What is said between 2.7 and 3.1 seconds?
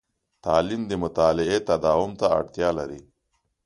لري.